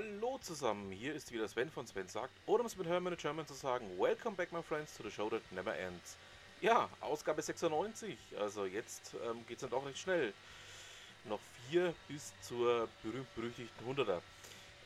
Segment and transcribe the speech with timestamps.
[0.00, 3.46] Hallo zusammen, hier ist wieder Sven von Sven sagt, oder um es mit Herman German
[3.46, 6.16] zu sagen, Welcome back my friends to the show that never ends.
[6.62, 10.32] Ja, Ausgabe 96, also jetzt ähm, geht es dann doch recht schnell.
[11.24, 14.20] Noch vier bis zur berühmt-berüchtigten 100er.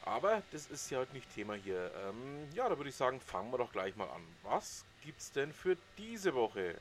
[0.04, 1.92] Aber das ist ja heute nicht Thema hier.
[2.08, 4.22] Ähm, ja, da würde ich sagen, fangen wir doch gleich mal an.
[4.42, 6.74] Was gibt's denn für diese Woche?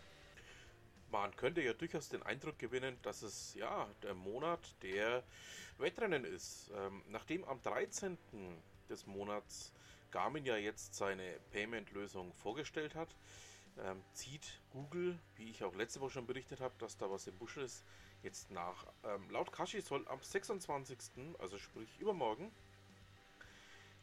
[1.14, 5.22] Man könnte ja durchaus den Eindruck gewinnen, dass es ja der Monat der
[5.78, 6.72] Wettrennen ist.
[6.76, 8.18] Ähm, nachdem am 13.
[8.90, 9.72] des Monats
[10.10, 13.16] Garmin ja jetzt seine Payment-Lösung vorgestellt hat,
[13.78, 17.38] ähm, zieht Google, wie ich auch letzte Woche schon berichtet habe, dass da was im
[17.38, 17.86] Busch ist,
[18.24, 18.88] jetzt nach.
[19.04, 20.98] Ähm, laut Kashi soll am 26.,
[21.38, 22.52] also sprich übermorgen,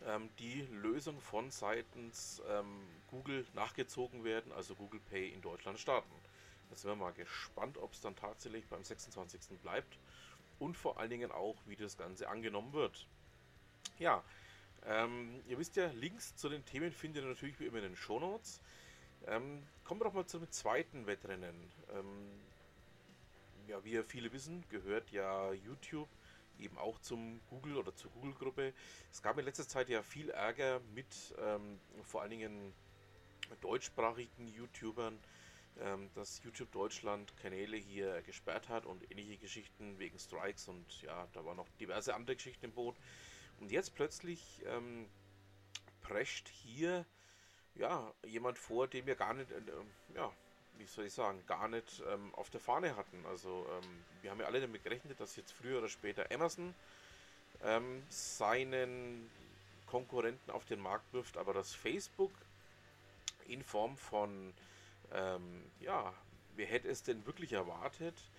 [0.07, 6.15] ähm, die Lösung von seitens ähm, Google nachgezogen werden, also Google Pay in Deutschland starten.
[6.71, 9.61] Da sind wir mal gespannt, ob es dann tatsächlich beim 26.
[9.61, 9.99] bleibt
[10.59, 13.07] und vor allen Dingen auch, wie das Ganze angenommen wird.
[13.99, 14.23] Ja,
[14.87, 17.97] ähm, ihr wisst ja, Links zu den Themen findet ihr natürlich wie immer in den
[17.97, 18.61] Shownotes.
[19.27, 21.55] Ähm, kommen wir doch mal zum zweiten Wettrennen.
[21.93, 22.41] Ähm,
[23.67, 26.09] ja, wie ja viele wissen, gehört ja YouTube
[26.59, 28.73] eben auch zum Google oder zur Google-Gruppe.
[29.11, 31.07] Es gab in letzter Zeit ja viel Ärger mit
[31.39, 32.73] ähm, vor allen Dingen
[33.61, 35.19] deutschsprachigen YouTubern,
[36.15, 41.45] dass YouTube Deutschland Kanäle hier gesperrt hat und ähnliche Geschichten wegen Strikes und ja, da
[41.45, 42.97] waren noch diverse andere Geschichten im Boot.
[43.61, 45.07] Und jetzt plötzlich ähm,
[46.03, 47.07] prescht hier
[47.75, 49.61] ja jemand vor, den wir gar nicht, äh,
[50.15, 50.33] ja,
[50.79, 53.25] wie soll ich sagen, gar nicht ähm, auf der Fahne hatten.
[53.27, 56.75] Also ähm, wir haben ja alle damit gerechnet, dass jetzt früher oder später Amazon
[57.63, 59.31] ähm, seinen
[59.87, 62.33] Konkurrenten auf den Markt wirft, aber dass Facebook
[63.47, 64.55] in Form von,
[65.13, 66.15] ähm, ja,
[66.57, 68.31] wer hätte es denn wirklich erwartet,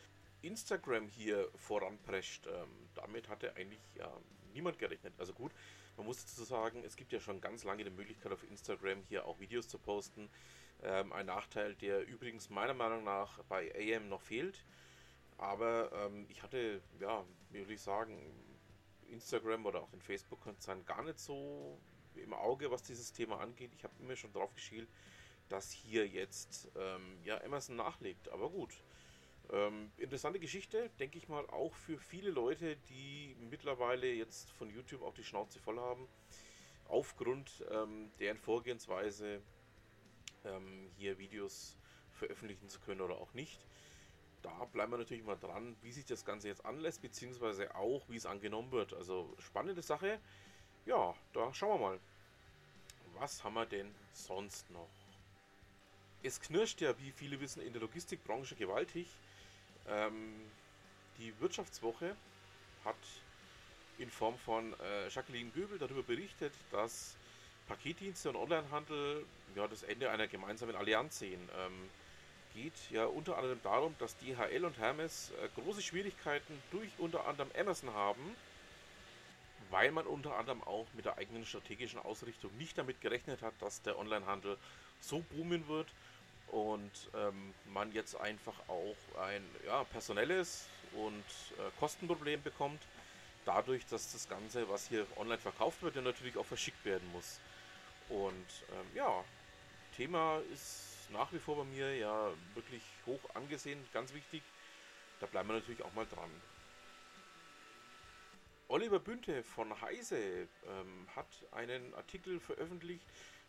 [0.42, 2.48] Instagram hier voranprescht.
[2.48, 4.12] Ähm, damit hatte eigentlich ja,
[4.54, 5.14] niemand gerechnet.
[5.18, 5.52] Also gut,
[5.98, 9.26] man muss dazu sagen, es gibt ja schon ganz lange die Möglichkeit auf Instagram hier
[9.26, 10.30] auch Videos zu posten.
[10.84, 14.66] Ähm, ein Nachteil, der übrigens meiner Meinung nach bei AM noch fehlt.
[15.38, 18.20] Aber ähm, ich hatte, ja, wie würde ich sagen,
[19.10, 21.80] Instagram oder auch den Facebook-Konzern gar nicht so
[22.16, 23.72] im Auge, was dieses Thema angeht.
[23.76, 24.90] Ich habe immer schon drauf geschielt,
[25.52, 28.30] dass hier jetzt ähm, ja, Amazon nachlegt.
[28.30, 28.72] Aber gut.
[29.52, 35.02] Ähm, interessante Geschichte, denke ich mal, auch für viele Leute, die mittlerweile jetzt von YouTube
[35.02, 36.08] auch die Schnauze voll haben,
[36.88, 39.42] aufgrund ähm, deren Vorgehensweise
[40.46, 41.76] ähm, hier Videos
[42.14, 43.60] veröffentlichen zu können oder auch nicht.
[44.42, 48.16] Da bleiben wir natürlich mal dran, wie sich das Ganze jetzt anlässt, beziehungsweise auch, wie
[48.16, 48.94] es angenommen wird.
[48.94, 50.20] Also spannende Sache.
[50.86, 52.00] Ja, da schauen wir mal.
[53.20, 55.01] Was haben wir denn sonst noch?
[56.24, 59.08] Es knirscht ja, wie viele wissen, in der Logistikbranche gewaltig.
[59.88, 60.36] Ähm,
[61.18, 62.16] die Wirtschaftswoche
[62.86, 62.96] hat
[63.98, 67.16] in Form von äh, Jacqueline Göbel darüber berichtet, dass
[67.68, 71.42] Paketdienste und Onlinehandel ja, das Ende einer gemeinsamen Allianz sehen.
[71.58, 71.90] Ähm,
[72.54, 77.50] geht ja unter anderem darum, dass DHL und Hermes äh, große Schwierigkeiten durch unter anderem
[77.58, 78.36] Amazon haben,
[79.72, 83.82] weil man unter anderem auch mit der eigenen strategischen Ausrichtung nicht damit gerechnet hat, dass
[83.82, 84.58] der Onlinehandel
[85.00, 85.88] so boomen wird
[86.52, 91.24] und ähm, man jetzt einfach auch ein ja, personelles und
[91.58, 92.82] äh, Kostenproblem bekommt,
[93.46, 97.40] dadurch, dass das Ganze, was hier online verkauft wird, ja natürlich auch verschickt werden muss.
[98.10, 99.24] Und ähm, ja,
[99.96, 104.44] Thema ist nach wie vor bei mir ja wirklich hoch angesehen, ganz wichtig.
[105.22, 106.30] Da bleiben wir natürlich auch mal dran.
[108.68, 113.06] Oliver Bünte von Heise ähm, hat einen Artikel veröffentlicht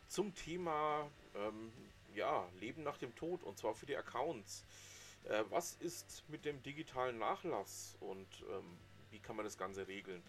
[0.08, 1.72] zum Thema ähm,
[2.14, 4.64] ja, Leben nach dem Tod und zwar für die Accounts.
[5.24, 8.78] Äh, was ist mit dem digitalen Nachlass und ähm,
[9.10, 10.22] wie kann man das Ganze regeln?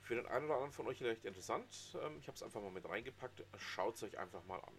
[0.00, 1.96] Für den einen oder anderen von euch vielleicht interessant.
[2.02, 3.44] Ähm, ich habe es einfach mal mit reingepackt.
[3.56, 4.74] Schaut es euch einfach mal an.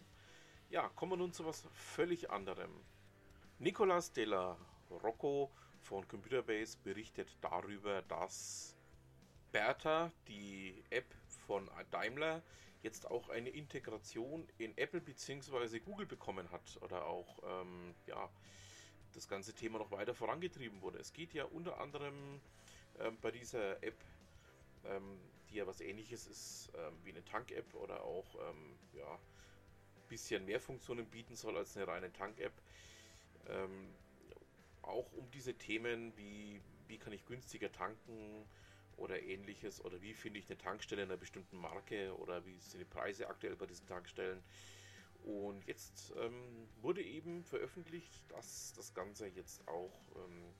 [0.70, 2.72] Ja, kommen wir nun zu was völlig anderem.
[3.58, 4.58] Nicolas Della
[4.90, 5.52] Rocco
[5.82, 8.76] von Computerbase berichtet darüber, dass
[9.52, 11.14] Bertha, die App
[11.48, 12.42] von Daimler,
[12.82, 15.80] jetzt auch eine Integration in Apple bzw.
[15.80, 18.30] Google bekommen hat oder auch ähm, ja,
[19.14, 21.00] das ganze Thema noch weiter vorangetrieben wurde.
[21.00, 22.40] Es geht ja unter anderem
[23.00, 23.98] ähm, bei dieser App
[24.86, 30.08] ähm, die ja was ähnliches ist ähm, wie eine Tank-App oder auch ähm, ja, ein
[30.08, 32.54] bisschen mehr Funktionen bieten soll als eine reine Tank-App.
[33.48, 33.94] Ähm,
[34.82, 38.46] auch um diese Themen wie wie kann ich günstiger tanken
[39.00, 42.80] oder ähnliches oder wie finde ich eine Tankstelle in einer bestimmten Marke oder wie sind
[42.80, 44.44] die Preise aktuell bei diesen Tankstellen.
[45.24, 50.54] Und jetzt ähm, wurde eben veröffentlicht, dass das Ganze jetzt auch ähm,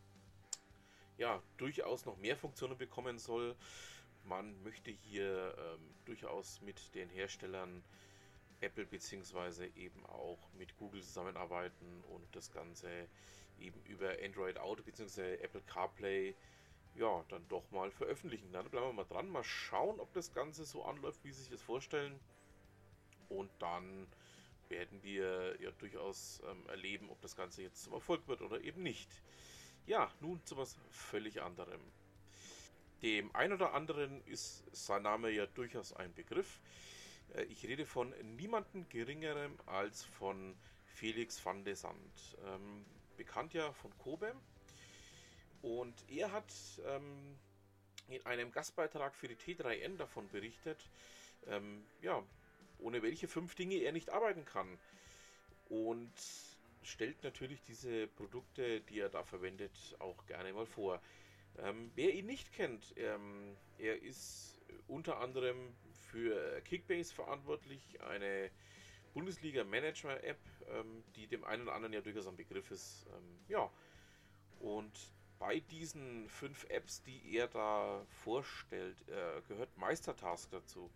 [1.18, 3.56] ja, durchaus noch mehr Funktionen bekommen soll.
[4.24, 7.84] man möchte hier ähm, durchaus mit den Herstellern
[8.62, 9.68] Apple bzw.
[9.76, 13.08] eben auch mit Google zusammenarbeiten und das Ganze
[13.60, 15.36] eben über Android Auto bzw.
[15.36, 16.36] Apple CarPlay
[16.96, 18.52] ja, dann doch mal veröffentlichen.
[18.52, 21.52] Dann bleiben wir mal dran, mal schauen, ob das Ganze so anläuft, wie Sie sich
[21.52, 22.20] das vorstellen.
[23.30, 24.08] Und dann
[24.70, 28.84] werden wir ja durchaus ähm, erleben, ob das Ganze jetzt zum Erfolg wird oder eben
[28.84, 29.10] nicht.
[29.86, 31.82] Ja, nun zu was völlig anderem.
[33.02, 36.60] Dem einen oder anderen ist sein Name ja durchaus ein Begriff.
[37.34, 40.56] Äh, ich rede von niemandem geringerem als von
[40.86, 42.38] Felix van de Sand.
[42.46, 42.86] Ähm,
[43.18, 44.36] bekannt ja von Kobe.
[45.62, 46.52] Und er hat
[46.86, 47.38] ähm,
[48.08, 50.90] in einem Gastbeitrag für die T3N davon berichtet,
[51.48, 52.24] ähm, ja,
[52.80, 54.80] ohne welche fünf Dinge er nicht arbeiten kann.
[55.70, 56.14] Und
[56.82, 61.02] stellt natürlich diese Produkte, die er da verwendet, auch gerne mal vor.
[61.58, 65.58] Ähm, wer ihn nicht kennt, ähm, er ist unter anderem
[66.10, 68.50] für Kickbase verantwortlich, eine
[69.14, 70.40] Bundesliga-Manager-App,
[70.70, 73.06] ähm, die dem einen oder anderen ja durchaus ein Begriff ist.
[73.08, 73.70] Ähm, ja,
[74.60, 74.92] und
[75.40, 80.92] bei diesen fünf Apps, die er da vorstellt, äh, gehört Meistertask dazu.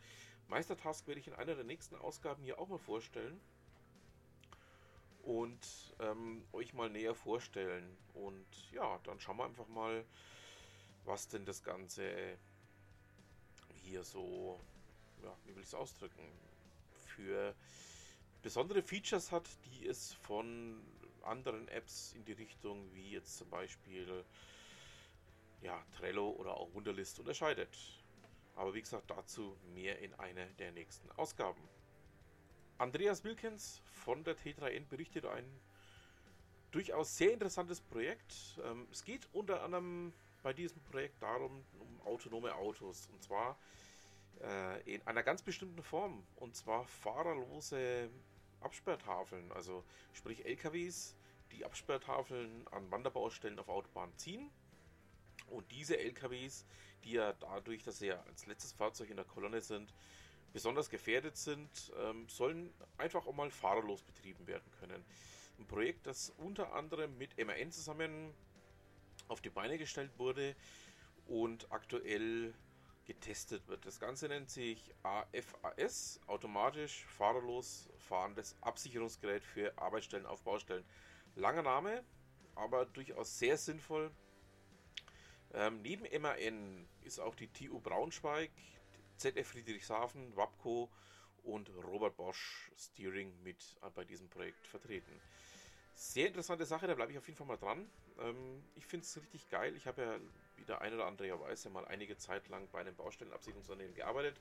[0.49, 3.39] Meistertask werde ich in einer der nächsten Ausgaben hier auch mal vorstellen
[5.23, 7.97] und ähm, euch mal näher vorstellen.
[8.13, 10.03] Und ja, dann schauen wir einfach mal,
[11.05, 12.37] was denn das Ganze
[13.75, 14.59] hier so,
[15.23, 16.23] ja, wie will ich es ausdrücken,
[17.05, 17.55] für
[18.41, 20.81] besondere Features hat, die es von
[21.23, 24.23] anderen Apps in die Richtung wie jetzt zum Beispiel
[25.61, 27.75] ja, Trello oder auch Wunderlist unterscheidet.
[28.55, 31.61] Aber wie gesagt, dazu mehr in einer der nächsten Ausgaben.
[32.77, 35.45] Andreas Wilkens von der T3N berichtet ein
[36.71, 38.59] durchaus sehr interessantes Projekt.
[38.63, 43.07] Ähm, es geht unter anderem bei diesem Projekt darum, um autonome Autos.
[43.11, 43.57] Und zwar
[44.41, 46.23] äh, in einer ganz bestimmten Form.
[46.35, 48.09] Und zwar fahrerlose
[48.63, 49.51] Absperrtafeln.
[49.51, 49.83] Also
[50.13, 51.15] sprich LKWs,
[51.51, 54.49] die Absperrtafeln an Wanderbaustellen auf Autobahnen ziehen.
[55.47, 56.65] Und diese LKWs,
[57.03, 59.93] die ja dadurch, dass sie ja als letztes Fahrzeug in der Kolonne sind,
[60.53, 65.03] besonders gefährdet sind, ähm, sollen einfach auch mal fahrerlos betrieben werden können.
[65.59, 68.33] Ein Projekt, das unter anderem mit MAN zusammen
[69.27, 70.55] auf die Beine gestellt wurde
[71.27, 72.53] und aktuell
[73.05, 73.85] getestet wird.
[73.85, 80.85] Das Ganze nennt sich AFAS, automatisch fahrerlos fahrendes Absicherungsgerät für Arbeitsstellen auf Baustellen.
[81.35, 82.03] Langer Name,
[82.55, 84.11] aber durchaus sehr sinnvoll.
[85.53, 88.51] Ähm, neben MAN ist auch die TU Braunschweig,
[89.17, 90.89] ZF Friedrichshafen, WAPCO
[91.43, 95.19] und Robert Bosch Steering mit bei diesem Projekt vertreten.
[95.95, 97.87] Sehr interessante Sache, da bleibe ich auf jeden Fall mal dran.
[98.19, 99.75] Ähm, ich finde es richtig geil.
[99.75, 100.19] Ich habe ja,
[100.55, 103.95] wie der eine oder andere ja weiß, ja mal einige Zeit lang bei einem Baustellenabsicherungsunternehmen
[103.95, 104.39] gearbeitet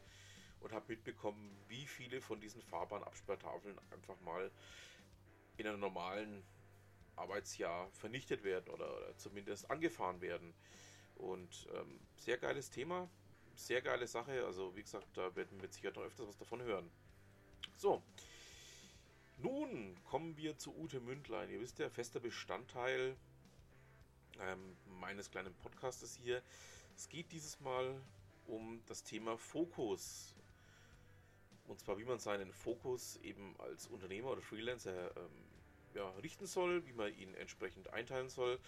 [0.60, 4.50] und habe mitbekommen, wie viele von diesen Fahrbahnabsperrtafeln einfach mal
[5.56, 6.42] in einem normalen
[7.16, 10.54] Arbeitsjahr vernichtet werden oder, oder zumindest angefahren werden.
[11.16, 13.08] Und ähm, sehr geiles Thema,
[13.54, 14.44] sehr geile Sache.
[14.44, 16.90] Also wie gesagt, da werden wir mit Sicherheit noch öfters was davon hören.
[17.76, 18.02] So,
[19.38, 21.50] nun kommen wir zu Ute Mündlein.
[21.50, 23.16] Ihr wisst ja, fester Bestandteil
[24.40, 26.42] ähm, meines kleinen Podcastes hier.
[26.96, 28.00] Es geht dieses Mal
[28.46, 30.34] um das Thema Fokus.
[31.66, 35.30] Und zwar, wie man seinen Fokus eben als Unternehmer oder Freelancer ähm,
[35.94, 38.58] ja, richten soll, wie man ihn entsprechend einteilen soll.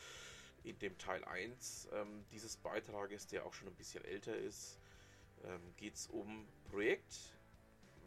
[0.62, 4.78] In dem Teil 1 ähm, dieses Beitrages, der auch schon ein bisschen älter ist,
[5.44, 7.34] ähm, geht es um Projekt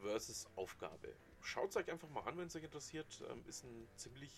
[0.01, 1.13] versus Aufgabe.
[1.41, 3.23] Schaut es euch einfach mal an, wenn es euch interessiert.
[3.29, 4.31] Ähm, ist ein ziemlich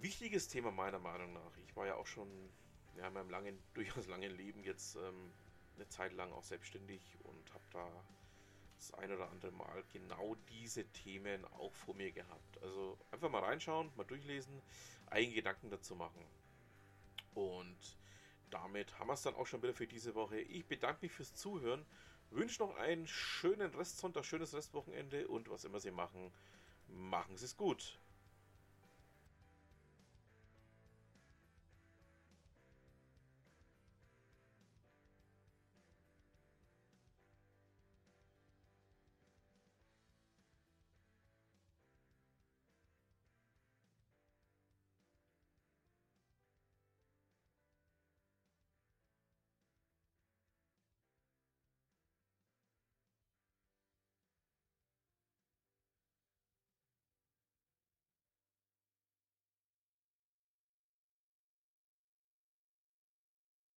[0.00, 1.56] wichtiges Thema meiner Meinung nach.
[1.66, 2.28] Ich war ja auch schon
[2.96, 5.32] ja, in meinem langen, durchaus langen Leben jetzt ähm,
[5.76, 8.04] eine Zeit lang auch selbstständig und habe da
[8.76, 12.62] das ein oder andere Mal genau diese Themen auch vor mir gehabt.
[12.62, 14.60] Also einfach mal reinschauen, mal durchlesen,
[15.06, 16.24] eigene Gedanken dazu machen.
[17.34, 17.78] Und
[18.50, 20.40] damit haben wir es dann auch schon wieder für diese Woche.
[20.40, 21.84] Ich bedanke mich fürs Zuhören,
[22.30, 26.32] wünsche noch einen schönen Restsonntag, schönes Restwochenende und was immer Sie machen,
[26.88, 27.98] machen Sie es gut.